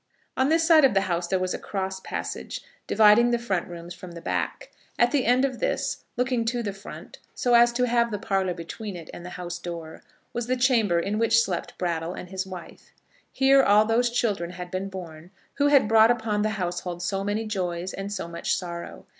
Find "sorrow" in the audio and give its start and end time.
18.55-19.05